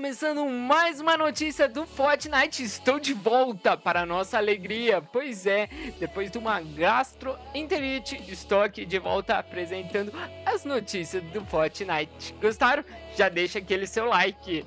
começando 0.00 0.46
mais 0.46 0.98
uma 0.98 1.14
notícia 1.14 1.68
do 1.68 1.84
Fortnite. 1.84 2.62
Estou 2.62 2.98
de 2.98 3.12
volta 3.12 3.76
para 3.76 4.06
nossa 4.06 4.38
alegria. 4.38 5.02
Pois 5.02 5.46
é, 5.46 5.68
depois 5.98 6.30
de 6.30 6.38
uma 6.38 6.58
gastroenterite, 6.58 8.16
estou 8.32 8.62
aqui 8.62 8.86
de 8.86 8.98
volta 8.98 9.36
apresentando 9.36 10.10
as 10.46 10.64
notícias 10.64 11.22
do 11.24 11.44
Fortnite. 11.44 12.34
Gostaram? 12.40 12.82
Já 13.14 13.28
deixa 13.28 13.58
aquele 13.58 13.86
seu 13.86 14.06
like. 14.06 14.64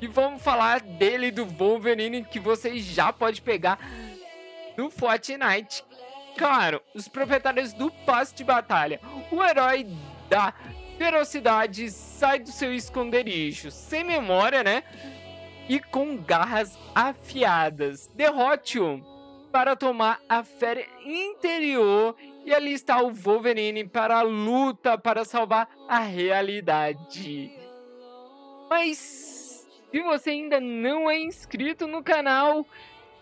E 0.00 0.06
vamos 0.06 0.40
falar 0.40 0.78
dele 0.78 1.32
do 1.32 1.44
Wolverine 1.44 2.24
que 2.24 2.38
você 2.38 2.78
já 2.78 3.12
pode 3.12 3.42
pegar 3.42 3.80
no 4.76 4.90
Fortnite. 4.90 5.82
Claro, 6.38 6.80
os 6.94 7.08
proprietários 7.08 7.72
do 7.72 7.90
passe 7.90 8.32
de 8.32 8.44
batalha, 8.44 9.00
o 9.28 9.42
herói 9.42 9.88
da 10.30 10.54
ferocidade 10.96 11.90
sai 11.90 12.40
do 12.40 12.50
seu 12.50 12.72
esconderijo, 12.74 13.70
sem 13.70 14.04
memória, 14.04 14.62
né? 14.62 14.82
E 15.68 15.78
com 15.80 16.16
garras 16.16 16.78
afiadas. 16.94 18.08
Derrote-o 18.14 19.02
para 19.50 19.74
tomar 19.74 20.20
a 20.28 20.42
fé 20.42 20.86
interior 21.04 22.14
e 22.44 22.54
ali 22.54 22.72
está 22.72 23.00
o 23.02 23.10
Wolverine 23.10 23.86
para 23.86 24.18
a 24.18 24.22
luta 24.22 24.96
para 24.98 25.24
salvar 25.24 25.68
a 25.88 25.98
realidade. 25.98 27.52
Mas 28.68 29.66
se 29.90 30.02
você 30.02 30.30
ainda 30.30 30.60
não 30.60 31.10
é 31.10 31.18
inscrito 31.18 31.86
no 31.86 32.02
canal, 32.02 32.66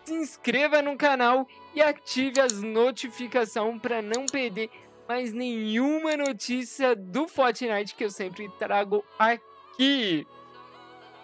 se 0.05 0.12
inscreva 0.14 0.83
no 0.83 0.97
canal 0.97 1.47
e 1.75 1.81
ative 1.81 2.41
as 2.41 2.61
notificações 2.61 3.81
para 3.81 4.03
não 4.03 4.27
perder 4.27 4.70
mais 5.08 5.33
nenhuma 5.33 6.16
notícia 6.16 6.97
do 6.97 7.28
Fortnite 7.28 7.94
que 7.94 8.05
eu 8.05 8.10
sempre 8.10 8.48
trago 8.58 9.05
aqui. 9.19 10.27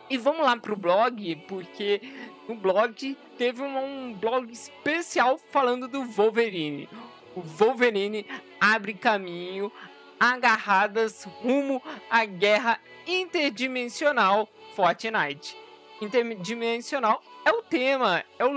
E 0.09 0.19
vamos 0.19 0.45
lá 0.45 0.57
pro 0.57 0.77
blog, 0.77 1.37
porque 1.49 2.01
no 2.49 2.57
blog 2.57 3.17
teve 3.39 3.63
um, 3.63 4.13
blog 4.15 4.51
especial 4.53 5.39
falando 5.51 5.87
do 5.87 6.05
Wolverine. 6.05 6.89
O 7.35 7.41
Wolverine 7.41 8.27
abre 8.61 8.93
caminho 8.93 9.71
agarradas 10.19 11.25
rumo 11.25 11.81
à 12.11 12.25
guerra 12.25 12.79
interdimensional 13.07 14.49
Fortnite. 14.75 15.57
Interdimensional 16.03 17.23
é 17.45 17.53
o 17.53 17.63
tema, 17.63 18.25
é 18.39 18.45
o 18.45 18.55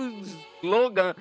slogan 0.62 1.16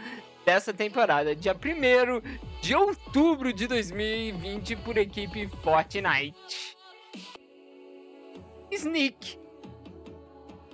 dessa 0.45 0.73
temporada, 0.73 1.35
dia 1.35 1.55
1 1.55 2.61
de 2.61 2.75
outubro 2.75 3.53
de 3.53 3.67
2020 3.67 4.77
por 4.77 4.97
equipe 4.97 5.49
Fortnite. 5.63 6.77
Sneak. 8.71 9.39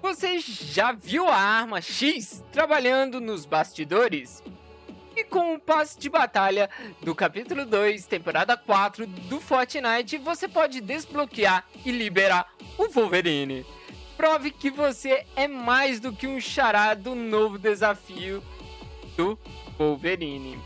Você 0.00 0.38
já 0.38 0.92
viu 0.92 1.26
a 1.26 1.36
arma 1.36 1.80
X 1.80 2.44
trabalhando 2.52 3.20
nos 3.20 3.44
bastidores? 3.44 4.42
E 5.16 5.24
com 5.24 5.54
o 5.54 5.58
passe 5.58 5.98
de 5.98 6.08
batalha 6.08 6.70
do 7.02 7.12
capítulo 7.12 7.66
2, 7.66 8.06
temporada 8.06 8.56
4 8.56 9.04
do 9.06 9.40
Fortnite, 9.40 10.16
você 10.18 10.46
pode 10.46 10.80
desbloquear 10.80 11.66
e 11.84 11.90
liberar 11.90 12.48
o 12.78 12.88
Wolverine. 12.88 13.66
Prove 14.16 14.52
que 14.52 14.70
você 14.70 15.26
é 15.34 15.48
mais 15.48 15.98
do 15.98 16.12
que 16.12 16.28
um 16.28 16.40
charado 16.40 17.16
novo 17.16 17.58
desafio 17.58 18.42
do 19.18 19.36
Wolverine. 19.76 20.56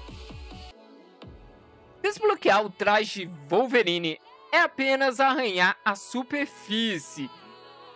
Desbloquear 2.02 2.66
o 2.66 2.68
traje 2.68 3.30
Wolverine 3.48 4.20
é 4.52 4.58
apenas 4.58 5.20
arranhar 5.20 5.78
a 5.82 5.94
superfície. 5.94 7.30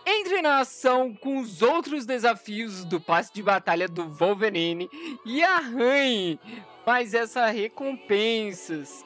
Entre 0.06 0.40
na 0.40 0.60
ação 0.60 1.14
com 1.14 1.40
os 1.40 1.60
outros 1.60 2.06
desafios 2.06 2.86
do 2.86 2.98
passe 2.98 3.34
de 3.34 3.42
batalha 3.42 3.86
do 3.86 4.08
Wolverine 4.08 4.88
e 5.26 5.44
arranhe 5.44 6.40
mais 6.86 7.12
essas 7.12 7.52
recompensas 7.52 9.04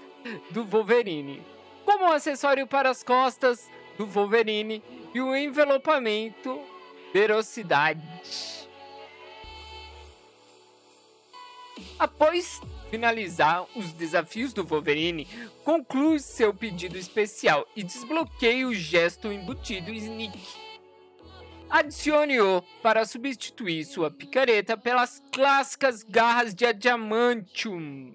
do 0.51 0.65
Wolverine, 0.65 1.43
como 1.85 2.05
o 2.05 2.13
acessório 2.13 2.67
para 2.67 2.91
as 2.91 3.03
costas 3.03 3.69
do 3.99 4.07
Wolverine 4.07 4.85
e 5.13 5.21
o 5.21 5.35
envelopamento 5.35 6.61
velocidade. 7.13 8.60
Após 11.99 12.61
finalizar 12.91 13.67
os 13.77 13.93
desafios 13.93 14.53
do 14.53 14.65
Wolverine, 14.65 15.27
conclui 15.65 16.19
seu 16.19 16.53
pedido 16.53 16.99
especial 16.99 17.67
e 17.77 17.83
desbloqueie 17.83 18.65
o 18.65 18.75
gesto 18.75 19.33
embutido 19.33 19.93
Sneak. 19.93 20.39
Adicione-o 21.71 22.63
para 22.83 23.05
substituir 23.05 23.85
sua 23.85 24.11
picareta 24.11 24.77
pelas 24.77 25.23
clássicas 25.31 26.03
garras 26.03 26.53
de 26.53 26.67
adamantium. 26.67 28.13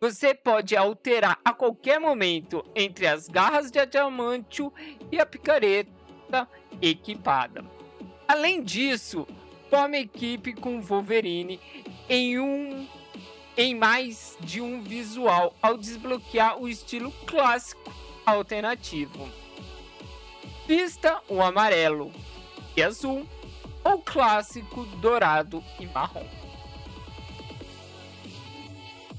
Você 0.00 0.32
pode 0.34 0.76
alterar 0.76 1.38
a 1.44 1.52
qualquer 1.52 1.98
momento 1.98 2.64
entre 2.74 3.06
as 3.06 3.28
garras 3.28 3.70
de 3.70 3.80
adamantium 3.80 4.70
e 5.10 5.20
a 5.20 5.26
picareta 5.26 6.48
equipada. 6.80 7.64
Além 8.26 8.62
disso, 8.62 9.26
forme 9.72 10.00
equipe 10.00 10.52
com 10.52 10.82
Wolverine 10.82 11.58
em 12.06 12.38
um 12.38 12.86
em 13.56 13.74
mais 13.74 14.36
de 14.38 14.60
um 14.60 14.82
visual 14.82 15.56
ao 15.62 15.78
desbloquear 15.78 16.60
o 16.60 16.68
estilo 16.68 17.10
clássico 17.24 17.90
alternativo. 18.26 19.30
Vista 20.68 21.22
o 21.26 21.40
amarelo 21.40 22.12
e 22.76 22.82
azul 22.82 23.26
ou 23.82 23.98
clássico 23.98 24.84
dourado 25.00 25.64
e 25.80 25.86
marrom. 25.86 26.26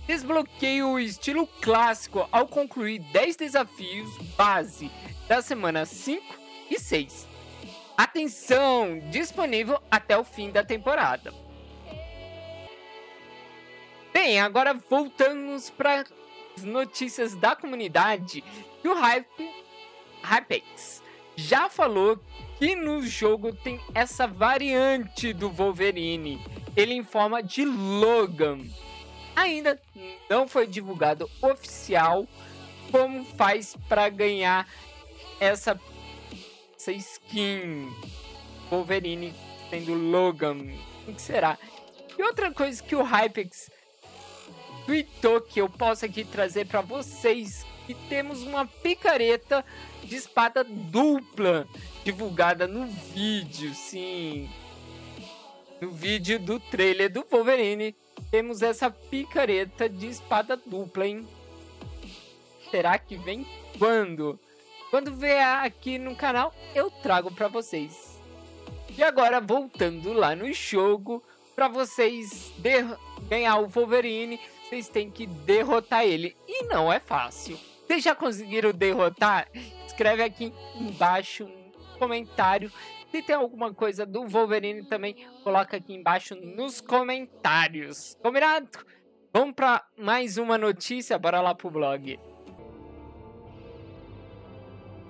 Desbloqueie 0.05 0.83
o 0.83 0.99
estilo 0.99 1.47
clássico 1.47 2.29
ao 2.31 2.45
concluir 2.45 2.99
10 2.99 3.37
desafios 3.37 4.15
base 4.37 4.91
da 5.27 5.41
semana 5.41 5.83
5 5.83 6.23
e 6.69 6.79
6. 6.79 7.32
Atenção! 7.97 8.99
Disponível 9.09 9.79
até 9.89 10.17
o 10.17 10.23
fim 10.23 10.51
da 10.51 10.63
temporada. 10.63 11.33
Bem, 14.13 14.39
agora 14.39 14.73
voltamos 14.89 15.69
para 15.69 16.03
as 16.55 16.63
notícias 16.63 17.35
da 17.35 17.55
comunidade. 17.55 18.43
E 18.83 18.87
o 18.87 18.93
Hype, 18.93 19.49
Hypex 20.21 21.01
já 21.35 21.69
falou 21.69 22.19
que 22.57 22.75
no 22.75 23.05
jogo 23.05 23.53
tem 23.53 23.79
essa 23.93 24.27
variante 24.27 25.33
do 25.33 25.49
Wolverine. 25.49 26.39
Ele 26.75 26.93
em 26.93 27.03
forma 27.03 27.41
de 27.41 27.65
Logan. 27.65 28.59
Ainda 29.35 29.81
não 30.29 30.47
foi 30.47 30.67
divulgado 30.67 31.29
oficial 31.41 32.27
como 32.91 33.25
faz 33.25 33.75
para 33.89 34.07
ganhar 34.09 34.67
essa, 35.39 35.79
essa 36.83 36.91
skin 36.91 37.89
Wolverine 38.69 39.33
sendo 39.69 39.93
Logan. 39.93 40.57
O 41.07 41.13
que 41.13 41.21
será? 41.21 41.57
E 42.17 42.21
outra 42.21 42.51
coisa 42.51 42.83
que 42.83 42.95
o 42.95 43.01
Hypex 43.01 43.71
tweetou 44.85 45.39
que 45.39 45.61
eu 45.61 45.69
posso 45.69 46.05
aqui 46.05 46.25
trazer 46.25 46.67
para 46.67 46.81
vocês 46.81 47.65
que 47.87 47.93
temos 47.93 48.43
uma 48.43 48.65
picareta 48.65 49.63
de 50.03 50.15
espada 50.17 50.63
dupla 50.63 51.65
divulgada 52.03 52.67
no 52.67 52.85
vídeo, 52.85 53.73
sim. 53.73 54.49
No 55.79 55.89
vídeo 55.89 56.37
do 56.37 56.59
trailer 56.59 57.09
do 57.09 57.25
Wolverine, 57.29 57.95
temos 58.29 58.61
essa 58.61 58.91
picareta 58.91 59.87
de 59.87 60.07
espada 60.07 60.57
dupla, 60.57 61.07
hein? 61.07 61.27
Será 62.69 62.97
que 62.97 63.15
vem 63.15 63.47
quando? 63.77 64.39
Quando 64.93 65.11
vier 65.11 65.43
aqui 65.43 65.97
no 65.97 66.15
canal, 66.15 66.53
eu 66.75 66.91
trago 66.91 67.31
para 67.33 67.47
vocês. 67.47 68.21
E 68.95 69.01
agora, 69.01 69.41
voltando 69.41 70.13
lá 70.13 70.35
no 70.35 70.53
jogo, 70.53 71.23
para 71.55 71.67
vocês 71.67 72.53
ganhar 73.27 73.57
o 73.57 73.67
Wolverine, 73.67 74.39
vocês 74.61 74.87
têm 74.89 75.09
que 75.09 75.25
derrotar 75.25 76.05
ele. 76.05 76.37
E 76.47 76.65
não 76.65 76.93
é 76.93 76.99
fácil. 76.99 77.59
Vocês 77.87 78.03
já 78.03 78.13
conseguiram 78.13 78.71
derrotar? 78.71 79.47
Escreve 79.87 80.21
aqui 80.21 80.53
embaixo 80.75 81.45
no 81.45 81.97
comentário. 81.97 82.71
Se 83.09 83.23
tem 83.23 83.35
alguma 83.35 83.73
coisa 83.73 84.05
do 84.05 84.27
Wolverine 84.27 84.85
também, 84.85 85.27
coloca 85.43 85.75
aqui 85.75 85.95
embaixo 85.95 86.35
nos 86.35 86.79
comentários. 86.79 88.15
Combinado? 88.21 88.69
Vamos 89.33 89.55
para 89.55 89.83
mais 89.97 90.37
uma 90.37 90.55
notícia, 90.55 91.17
bora 91.17 91.41
lá 91.41 91.55
pro 91.55 91.71
blog. 91.71 92.19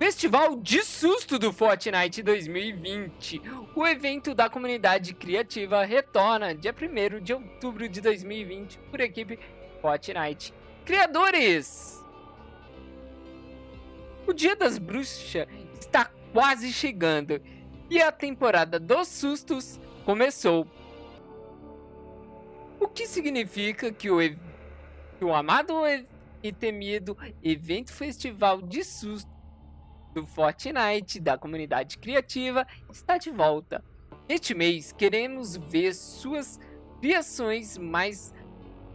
Festival 0.04 0.56
de 0.56 0.84
Susto 0.84 1.38
do 1.38 1.50
Fortnite 1.50 2.22
2020. 2.22 3.40
O 3.74 3.86
evento 3.86 4.34
da 4.34 4.50
comunidade 4.50 5.14
criativa 5.14 5.82
retorna 5.82 6.54
dia 6.54 6.74
1 6.78 7.24
de 7.24 7.32
outubro 7.32 7.88
de 7.88 8.02
2020 8.02 8.78
por 8.90 9.00
equipe 9.00 9.38
Fortnite. 9.80 10.52
Criadores! 10.84 12.04
O 14.26 14.34
Dia 14.34 14.54
das 14.54 14.76
Bruxas 14.76 15.48
está 15.80 16.10
quase 16.34 16.70
chegando 16.70 17.40
e 17.88 18.02
a 18.02 18.12
temporada 18.12 18.78
dos 18.78 19.08
sustos 19.08 19.80
começou. 20.04 20.66
O 22.78 22.86
que 22.86 23.06
significa 23.06 23.90
que 23.90 24.10
o, 24.10 24.18
que 24.20 25.24
o 25.24 25.34
amado 25.34 25.72
e 26.42 26.52
temido 26.52 27.16
evento 27.42 27.90
festival 27.90 28.60
de 28.60 28.84
susto 28.84 29.33
do 30.14 30.24
Fortnite 30.24 31.20
da 31.20 31.36
comunidade 31.36 31.98
criativa 31.98 32.66
está 32.90 33.18
de 33.18 33.30
volta. 33.30 33.84
Este 34.28 34.54
mês 34.54 34.92
queremos 34.92 35.56
ver 35.56 35.92
suas 35.92 36.60
criações 37.00 37.76
mais 37.76 38.32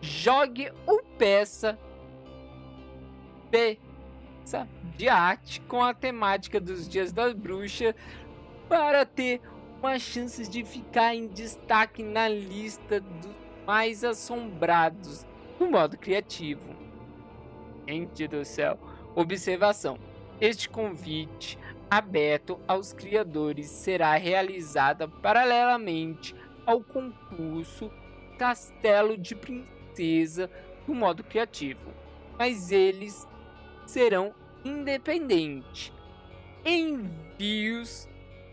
Jogue 0.00 0.72
ou 0.86 1.02
peça 1.18 1.76
peça 3.50 4.68
de 4.96 5.08
arte 5.08 5.60
com 5.62 5.82
a 5.82 5.94
temática 5.94 6.60
dos 6.60 6.88
Dias 6.88 7.12
das 7.12 7.34
Bruxas 7.34 7.94
para 8.68 9.04
ter 9.06 9.40
uma 9.78 9.98
chance 9.98 10.48
de 10.48 10.64
ficar 10.64 11.14
em 11.14 11.28
destaque 11.28 12.02
na 12.02 12.28
lista 12.28 13.00
dos 13.00 13.48
mais 13.68 14.02
assombrados 14.02 15.26
do 15.58 15.66
modo 15.66 15.98
criativo. 15.98 16.74
Gente 17.86 18.26
do 18.26 18.42
céu. 18.44 18.78
Observação: 19.14 19.98
este 20.40 20.68
convite 20.70 21.58
aberto 21.90 22.58
aos 22.66 22.94
criadores 22.94 23.66
será 23.66 24.14
realizada 24.16 25.06
paralelamente 25.06 26.34
ao 26.64 26.82
concurso 26.82 27.90
Castelo 28.38 29.18
de 29.18 29.34
Princesa 29.34 30.50
do 30.86 30.94
modo 30.94 31.22
criativo, 31.22 31.92
mas 32.38 32.72
eles 32.72 33.28
serão 33.86 34.34
independentes. 34.64 35.92
Envios 36.64 38.08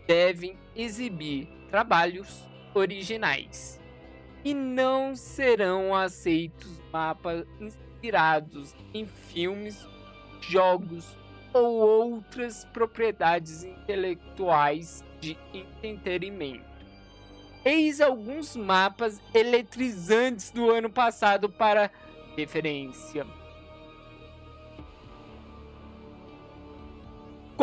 devem 0.06 0.58
exibir 0.74 1.48
trabalhos 1.70 2.48
originais 2.74 3.80
e 4.44 4.54
não 4.54 5.16
serão 5.16 5.94
aceitos 5.94 6.80
mapas 6.92 7.44
inspirados 7.60 8.74
em 8.94 9.06
filmes, 9.06 9.86
jogos 10.40 11.16
ou 11.52 11.78
outras 11.78 12.64
propriedades 12.66 13.64
intelectuais 13.64 15.02
de 15.20 15.36
entretenimento. 15.82 16.64
Eis 17.64 18.00
alguns 18.00 18.54
mapas 18.54 19.20
eletrizantes 19.34 20.52
do 20.52 20.70
ano 20.70 20.88
passado 20.88 21.48
para 21.48 21.90
referência. 22.36 23.26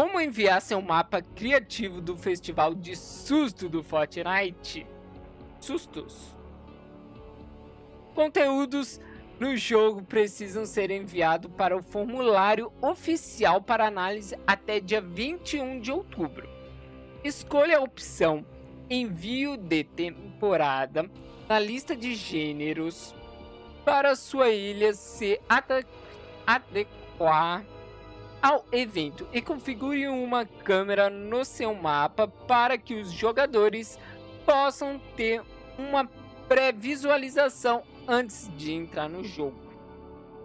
Como 0.04 0.20
enviar 0.20 0.62
seu 0.62 0.82
mapa 0.82 1.22
criativo 1.22 2.02
do 2.02 2.18
festival 2.18 2.76
de 2.76 2.94
susto 2.94 3.70
do 3.70 3.82
Fortnite? 3.82 4.86
Sustos. 5.62 6.36
Conteúdos 8.14 9.00
no 9.40 9.56
jogo 9.56 10.04
precisam 10.04 10.66
ser 10.66 10.92
enviados 10.92 11.50
para 11.54 11.78
o 11.78 11.82
formulário 11.82 12.70
oficial 12.82 13.62
para 13.62 13.88
análise 13.88 14.38
até 14.46 14.82
dia 14.82 15.00
21 15.00 15.80
de 15.80 15.90
outubro. 15.90 16.50
Escolha 17.24 17.78
a 17.78 17.82
opção 17.82 18.46
Envio 18.90 19.56
de 19.56 19.86
temporada 19.86 21.10
na 21.48 21.60
lista 21.60 21.96
de 21.96 22.14
gêneros 22.14 23.16
para 23.86 24.18
sua 24.18 24.50
ilha 24.50 24.94
se 24.94 25.40
adequar 26.46 27.64
ao 28.44 28.66
evento 28.74 29.26
e 29.32 29.42
configure 29.42 30.06
uma 30.10 30.46
câmera 30.46 31.10
no 31.10 31.46
seu 31.46 31.74
mapa 31.74 32.28
para 32.28 32.78
que 32.78 32.94
os 32.94 33.10
jogadores 33.10 33.98
possam 34.46 35.00
ter 35.16 35.42
uma 35.80 36.06
pré-visualização 36.50 37.84
antes 38.06 38.52
de 38.58 38.74
entrar 38.74 39.08
no 39.08 39.24
jogo. 39.24 39.58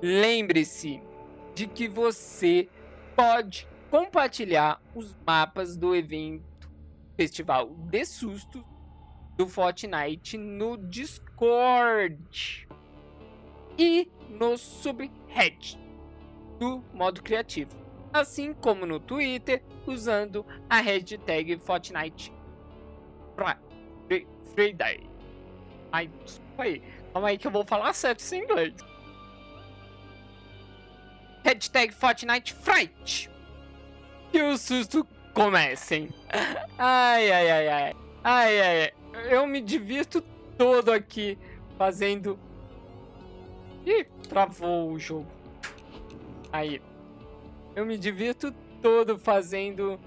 Lembre-se 0.00 1.02
de 1.56 1.66
que 1.66 1.88
você 1.88 2.68
pode 3.16 3.66
compartilhar 3.90 4.80
os 4.94 5.16
mapas 5.26 5.76
do 5.76 5.92
evento 5.92 6.70
Festival 7.16 7.66
de 7.66 8.04
Susto 8.04 8.64
do 9.36 9.48
Fortnite 9.48 10.38
no 10.38 10.76
Discord 10.76 12.68
e 13.76 14.08
no 14.30 14.56
subreddit 14.56 15.88
do 16.58 16.82
modo 16.92 17.22
criativo, 17.22 17.87
assim 18.12 18.52
como 18.52 18.86
no 18.86 19.00
Twitter 19.00 19.62
usando 19.86 20.44
a 20.68 20.80
hashtag 20.80 21.58
Fortnite 21.58 22.32
Friday. 24.54 25.08
Ai, 25.92 26.10
desculpa 26.24 26.62
aí. 26.62 26.82
Calma 27.12 27.28
aí 27.28 27.38
que 27.38 27.46
eu 27.46 27.50
vou 27.50 27.64
falar 27.64 27.92
certo 27.92 28.22
em 28.32 28.42
inglês. 28.42 28.74
Hashtag 31.44 31.94
Fortnite 31.94 32.52
Fright. 32.52 33.30
Que 34.30 34.42
o 34.42 34.58
susto 34.58 35.06
comecem. 35.32 36.10
Ai, 36.76 37.30
ai, 37.30 37.50
ai, 37.50 37.68
ai. 37.68 37.96
Ai, 38.22 38.60
ai, 38.60 38.82
ai. 38.82 38.92
Eu 39.30 39.46
me 39.46 39.60
divirto 39.60 40.20
todo 40.56 40.92
aqui 40.92 41.38
fazendo... 41.78 42.38
Ih, 43.86 44.04
travou 44.28 44.92
o 44.92 44.98
jogo. 44.98 45.26
Aí. 46.52 46.82
Eu 47.78 47.86
me 47.86 47.96
divirto 47.96 48.52
todo 48.82 49.16
fazendo 49.16 50.00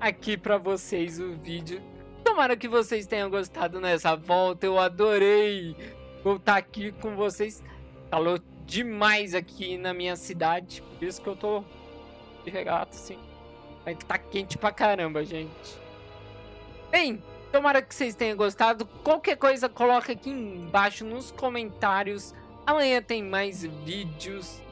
aqui 0.00 0.36
pra 0.36 0.58
vocês 0.58 1.18
o 1.18 1.32
vídeo. 1.32 1.82
Tomara 2.22 2.56
que 2.56 2.68
vocês 2.68 3.04
tenham 3.04 3.28
gostado 3.28 3.80
nessa 3.80 4.14
volta. 4.14 4.64
Eu 4.64 4.78
adorei 4.78 5.74
voltar 6.22 6.56
aqui 6.56 6.92
com 6.92 7.16
vocês. 7.16 7.64
Calor 8.12 8.40
demais 8.64 9.34
aqui 9.34 9.76
na 9.76 9.92
minha 9.92 10.14
cidade. 10.14 10.80
Por 10.80 11.04
isso 11.04 11.20
que 11.20 11.26
eu 11.26 11.34
tô 11.34 11.64
de 12.44 12.50
regata, 12.52 12.94
assim. 12.94 13.18
Mas 13.84 13.98
tá 14.06 14.16
quente 14.18 14.56
pra 14.56 14.70
caramba, 14.70 15.24
gente. 15.24 15.80
Bem, 16.92 17.20
tomara 17.50 17.82
que 17.82 17.92
vocês 17.92 18.14
tenham 18.14 18.36
gostado. 18.36 18.86
Qualquer 19.02 19.36
coisa, 19.36 19.68
coloca 19.68 20.12
aqui 20.12 20.30
embaixo 20.30 21.04
nos 21.04 21.32
comentários. 21.32 22.32
Amanhã 22.64 23.02
tem 23.02 23.20
mais 23.20 23.64
vídeos. 23.64 24.64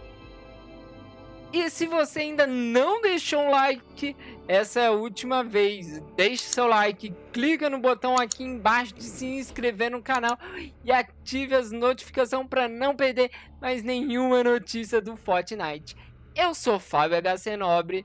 E 1.54 1.70
se 1.70 1.86
você 1.86 2.18
ainda 2.18 2.48
não 2.48 3.00
deixou 3.00 3.42
um 3.42 3.50
like, 3.52 4.16
essa 4.48 4.80
é 4.80 4.86
a 4.88 4.90
última 4.90 5.44
vez. 5.44 6.00
Deixe 6.16 6.42
seu 6.42 6.66
like, 6.66 7.14
clica 7.32 7.70
no 7.70 7.78
botão 7.78 8.16
aqui 8.16 8.42
embaixo 8.42 8.92
de 8.92 9.04
se 9.04 9.24
inscrever 9.24 9.88
no 9.88 10.02
canal 10.02 10.36
e 10.84 10.90
ative 10.90 11.54
as 11.54 11.70
notificações 11.70 12.48
para 12.48 12.66
não 12.66 12.96
perder 12.96 13.30
mais 13.60 13.84
nenhuma 13.84 14.42
notícia 14.42 15.00
do 15.00 15.16
Fortnite. 15.16 15.94
Eu 16.34 16.56
sou 16.56 16.80
Fábio 16.80 17.22
HC 17.22 17.56
Nobre. 17.56 18.04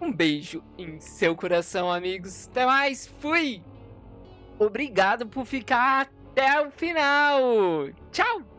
Um 0.00 0.12
beijo 0.12 0.62
em 0.78 1.00
seu 1.00 1.34
coração, 1.34 1.90
amigos. 1.90 2.46
Até 2.46 2.64
mais, 2.64 3.12
fui! 3.18 3.60
Obrigado 4.56 5.26
por 5.26 5.44
ficar 5.44 6.02
até 6.02 6.64
o 6.64 6.70
final. 6.70 7.40
Tchau! 8.12 8.51